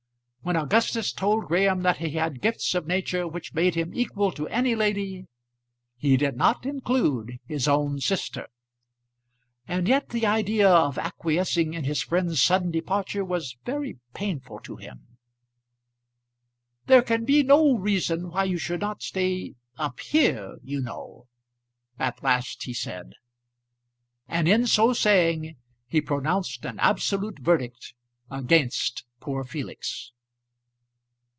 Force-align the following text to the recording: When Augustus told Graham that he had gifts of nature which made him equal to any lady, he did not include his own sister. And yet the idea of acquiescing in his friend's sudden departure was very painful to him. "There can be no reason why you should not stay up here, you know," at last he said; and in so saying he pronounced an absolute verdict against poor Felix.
When 0.43 0.55
Augustus 0.55 1.13
told 1.13 1.45
Graham 1.45 1.83
that 1.83 1.97
he 1.99 2.09
had 2.15 2.41
gifts 2.41 2.73
of 2.73 2.87
nature 2.87 3.27
which 3.27 3.53
made 3.53 3.75
him 3.75 3.93
equal 3.93 4.31
to 4.31 4.47
any 4.47 4.73
lady, 4.73 5.27
he 5.97 6.17
did 6.17 6.35
not 6.35 6.65
include 6.65 7.37
his 7.47 7.67
own 7.67 7.99
sister. 7.99 8.47
And 9.67 9.87
yet 9.87 10.09
the 10.09 10.25
idea 10.25 10.67
of 10.67 10.97
acquiescing 10.97 11.75
in 11.75 11.83
his 11.83 12.01
friend's 12.01 12.41
sudden 12.41 12.71
departure 12.71 13.23
was 13.23 13.55
very 13.65 13.99
painful 14.15 14.59
to 14.61 14.77
him. 14.77 15.15
"There 16.87 17.03
can 17.03 17.23
be 17.23 17.43
no 17.43 17.75
reason 17.75 18.31
why 18.31 18.45
you 18.45 18.57
should 18.57 18.81
not 18.81 19.03
stay 19.03 19.53
up 19.77 19.99
here, 19.99 20.57
you 20.63 20.81
know," 20.81 21.27
at 21.99 22.23
last 22.23 22.63
he 22.63 22.73
said; 22.73 23.13
and 24.27 24.47
in 24.49 24.65
so 24.65 24.91
saying 24.91 25.55
he 25.87 26.01
pronounced 26.01 26.65
an 26.65 26.79
absolute 26.79 27.37
verdict 27.37 27.93
against 28.31 29.05
poor 29.19 29.43
Felix. 29.43 30.13